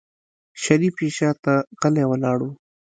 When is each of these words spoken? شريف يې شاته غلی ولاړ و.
شريف 0.63 0.95
يې 1.03 1.09
شاته 1.17 1.55
غلی 1.79 2.03
ولاړ 2.07 2.39
و. 2.43 2.49